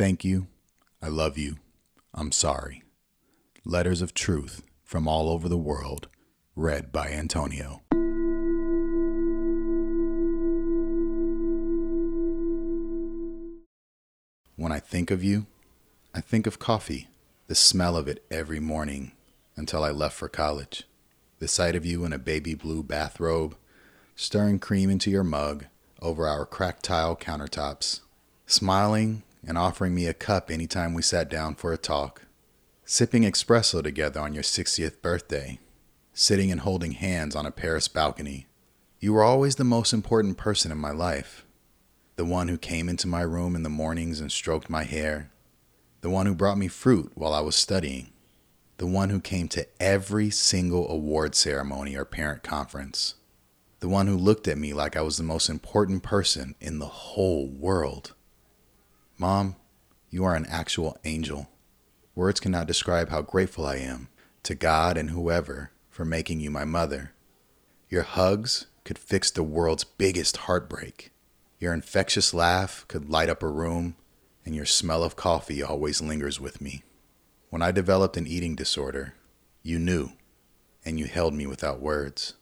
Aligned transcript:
Thank 0.00 0.24
you. 0.24 0.46
I 1.02 1.08
love 1.08 1.36
you. 1.36 1.56
I'm 2.14 2.32
sorry. 2.32 2.84
Letters 3.66 4.00
of 4.00 4.14
Truth 4.14 4.62
from 4.82 5.06
All 5.06 5.28
Over 5.28 5.46
the 5.46 5.58
World, 5.58 6.08
read 6.56 6.90
by 6.90 7.08
Antonio. 7.08 7.82
When 14.56 14.72
I 14.72 14.78
think 14.78 15.10
of 15.10 15.22
you, 15.22 15.44
I 16.14 16.22
think 16.22 16.46
of 16.46 16.58
coffee, 16.58 17.08
the 17.48 17.54
smell 17.54 17.94
of 17.94 18.08
it 18.08 18.24
every 18.30 18.58
morning 18.58 19.12
until 19.54 19.84
I 19.84 19.90
left 19.90 20.16
for 20.16 20.30
college. 20.30 20.84
The 21.40 21.46
sight 21.46 21.76
of 21.76 21.84
you 21.84 22.06
in 22.06 22.14
a 22.14 22.18
baby 22.18 22.54
blue 22.54 22.82
bathrobe, 22.82 23.54
stirring 24.16 24.60
cream 24.60 24.88
into 24.88 25.10
your 25.10 25.24
mug 25.24 25.66
over 26.00 26.26
our 26.26 26.46
cracked 26.46 26.84
tile 26.84 27.16
countertops, 27.16 28.00
smiling 28.46 29.24
and 29.46 29.56
offering 29.56 29.94
me 29.94 30.06
a 30.06 30.14
cup 30.14 30.50
anytime 30.50 30.94
we 30.94 31.02
sat 31.02 31.28
down 31.28 31.54
for 31.54 31.72
a 31.72 31.78
talk, 31.78 32.22
sipping 32.84 33.22
espresso 33.22 33.82
together 33.82 34.20
on 34.20 34.34
your 34.34 34.42
60th 34.42 35.00
birthday, 35.00 35.58
sitting 36.12 36.50
and 36.50 36.60
holding 36.60 36.92
hands 36.92 37.34
on 37.34 37.46
a 37.46 37.50
Paris 37.50 37.88
balcony. 37.88 38.46
You 38.98 39.14
were 39.14 39.22
always 39.22 39.56
the 39.56 39.64
most 39.64 39.92
important 39.92 40.36
person 40.36 40.70
in 40.70 40.78
my 40.78 40.90
life. 40.90 41.46
The 42.16 42.24
one 42.24 42.48
who 42.48 42.58
came 42.58 42.88
into 42.88 43.06
my 43.06 43.22
room 43.22 43.56
in 43.56 43.62
the 43.62 43.70
mornings 43.70 44.20
and 44.20 44.30
stroked 44.30 44.68
my 44.68 44.84
hair. 44.84 45.30
The 46.02 46.10
one 46.10 46.26
who 46.26 46.34
brought 46.34 46.58
me 46.58 46.68
fruit 46.68 47.12
while 47.14 47.32
I 47.32 47.40
was 47.40 47.56
studying. 47.56 48.08
The 48.76 48.86
one 48.86 49.10
who 49.10 49.20
came 49.20 49.48
to 49.48 49.66
every 49.80 50.30
single 50.30 50.90
award 50.90 51.34
ceremony 51.34 51.96
or 51.96 52.04
parent 52.04 52.42
conference. 52.42 53.14
The 53.80 53.88
one 53.88 54.06
who 54.06 54.16
looked 54.16 54.48
at 54.48 54.58
me 54.58 54.74
like 54.74 54.96
I 54.96 55.00
was 55.00 55.16
the 55.16 55.22
most 55.22 55.48
important 55.48 56.02
person 56.02 56.54
in 56.60 56.78
the 56.78 56.86
whole 56.86 57.48
world. 57.48 58.14
Mom, 59.20 59.54
you 60.08 60.24
are 60.24 60.34
an 60.34 60.46
actual 60.48 60.96
angel. 61.04 61.50
Words 62.14 62.40
cannot 62.40 62.66
describe 62.66 63.10
how 63.10 63.20
grateful 63.20 63.66
I 63.66 63.76
am 63.76 64.08
to 64.44 64.54
God 64.54 64.96
and 64.96 65.10
whoever 65.10 65.72
for 65.90 66.06
making 66.06 66.40
you 66.40 66.50
my 66.50 66.64
mother. 66.64 67.12
Your 67.90 68.02
hugs 68.02 68.68
could 68.82 68.98
fix 68.98 69.30
the 69.30 69.42
world's 69.42 69.84
biggest 69.84 70.38
heartbreak. 70.38 71.12
Your 71.58 71.74
infectious 71.74 72.32
laugh 72.32 72.86
could 72.88 73.10
light 73.10 73.28
up 73.28 73.42
a 73.42 73.48
room, 73.48 73.94
and 74.46 74.56
your 74.56 74.64
smell 74.64 75.04
of 75.04 75.16
coffee 75.16 75.62
always 75.62 76.00
lingers 76.00 76.40
with 76.40 76.62
me. 76.62 76.82
When 77.50 77.60
I 77.60 77.72
developed 77.72 78.16
an 78.16 78.26
eating 78.26 78.56
disorder, 78.56 79.16
you 79.62 79.78
knew, 79.78 80.12
and 80.82 80.98
you 80.98 81.04
held 81.04 81.34
me 81.34 81.46
without 81.46 81.82
words. 81.82 82.36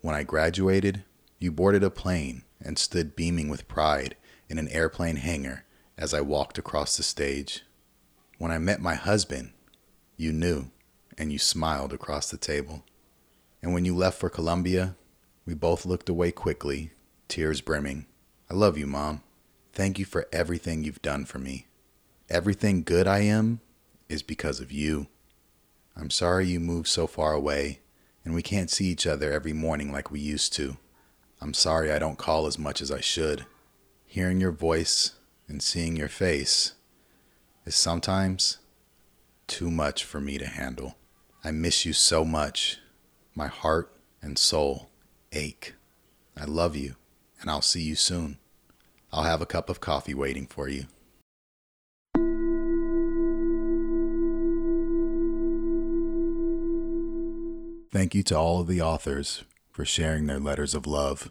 When 0.00 0.14
I 0.14 0.22
graduated, 0.22 1.04
you 1.38 1.52
boarded 1.52 1.84
a 1.84 1.90
plane 1.90 2.44
and 2.62 2.78
stood 2.78 3.14
beaming 3.14 3.50
with 3.50 3.68
pride 3.68 4.16
in 4.48 4.56
an 4.56 4.68
airplane 4.68 5.16
hangar 5.16 5.64
as 5.96 6.12
I 6.12 6.20
walked 6.20 6.58
across 6.58 6.96
the 6.96 7.02
stage. 7.02 7.62
When 8.38 8.50
I 8.50 8.58
met 8.58 8.80
my 8.80 8.94
husband, 8.94 9.52
you 10.16 10.32
knew, 10.32 10.70
and 11.16 11.32
you 11.32 11.38
smiled 11.38 11.92
across 11.92 12.30
the 12.30 12.36
table. 12.36 12.84
And 13.62 13.72
when 13.72 13.84
you 13.84 13.94
left 13.94 14.18
for 14.18 14.28
Columbia, 14.28 14.96
we 15.46 15.54
both 15.54 15.86
looked 15.86 16.08
away 16.08 16.32
quickly, 16.32 16.90
tears 17.28 17.60
brimming. 17.60 18.06
I 18.50 18.54
love 18.54 18.76
you, 18.76 18.86
Mom. 18.86 19.22
Thank 19.72 19.98
you 19.98 20.04
for 20.04 20.26
everything 20.32 20.84
you've 20.84 21.02
done 21.02 21.24
for 21.24 21.38
me. 21.38 21.66
Everything 22.28 22.82
good 22.82 23.06
I 23.06 23.20
am 23.20 23.60
is 24.08 24.22
because 24.22 24.60
of 24.60 24.72
you. 24.72 25.08
I'm 25.96 26.10
sorry 26.10 26.46
you 26.46 26.60
moved 26.60 26.88
so 26.88 27.06
far 27.06 27.32
away 27.32 27.80
and 28.24 28.34
we 28.34 28.42
can't 28.42 28.70
see 28.70 28.86
each 28.86 29.06
other 29.06 29.30
every 29.32 29.52
morning 29.52 29.92
like 29.92 30.10
we 30.10 30.20
used 30.20 30.52
to. 30.54 30.76
I'm 31.40 31.54
sorry 31.54 31.92
I 31.92 31.98
don't 31.98 32.18
call 32.18 32.46
as 32.46 32.58
much 32.58 32.80
as 32.80 32.90
I 32.90 33.00
should. 33.00 33.44
Hearing 34.06 34.40
your 34.40 34.52
voice 34.52 35.12
and 35.48 35.62
seeing 35.62 35.96
your 35.96 36.08
face 36.08 36.74
is 37.64 37.74
sometimes 37.74 38.58
too 39.46 39.70
much 39.70 40.04
for 40.04 40.20
me 40.20 40.38
to 40.38 40.46
handle. 40.46 40.96
I 41.42 41.50
miss 41.50 41.84
you 41.84 41.92
so 41.92 42.24
much. 42.24 42.78
My 43.34 43.46
heart 43.46 43.92
and 44.22 44.38
soul 44.38 44.90
ache. 45.32 45.74
I 46.36 46.44
love 46.44 46.76
you 46.76 46.96
and 47.40 47.50
I'll 47.50 47.62
see 47.62 47.82
you 47.82 47.94
soon. 47.94 48.38
I'll 49.12 49.24
have 49.24 49.42
a 49.42 49.46
cup 49.46 49.68
of 49.68 49.80
coffee 49.80 50.14
waiting 50.14 50.46
for 50.46 50.68
you. 50.68 50.86
Thank 57.92 58.14
you 58.14 58.24
to 58.24 58.36
all 58.36 58.60
of 58.60 58.66
the 58.66 58.80
authors 58.82 59.44
for 59.70 59.84
sharing 59.84 60.26
their 60.26 60.40
letters 60.40 60.74
of 60.74 60.86
love. 60.86 61.30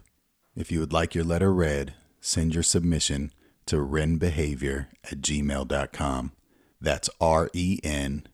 If 0.56 0.72
you 0.72 0.80
would 0.80 0.94
like 0.94 1.14
your 1.14 1.24
letter 1.24 1.52
read, 1.52 1.92
send 2.20 2.54
your 2.54 2.62
submission 2.62 3.32
to 3.66 3.76
renbehavior 3.76 4.88
at 5.04 5.20
gmail.com. 5.20 6.32
That's 6.80 7.10
R 7.20 7.50
E 7.52 7.80
N 7.82 8.26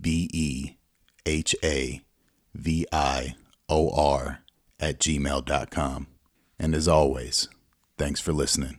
B 0.00 0.28
E 0.32 0.76
H 1.26 1.54
A 1.62 2.02
V 2.54 2.86
I 2.92 3.36
O 3.68 3.90
R 3.90 4.40
at 4.78 4.98
gmail.com. 4.98 6.06
And 6.58 6.74
as 6.74 6.86
always, 6.88 7.48
thanks 7.98 8.20
for 8.20 8.32
listening. 8.32 8.78